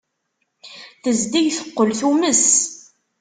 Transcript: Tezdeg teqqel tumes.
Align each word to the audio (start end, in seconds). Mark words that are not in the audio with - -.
Tezdeg 1.03 1.47
teqqel 1.57 1.89
tumes. 1.99 2.45